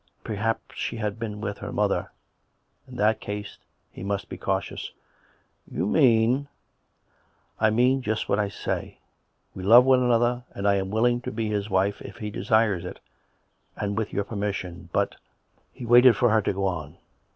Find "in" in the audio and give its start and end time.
2.87-2.95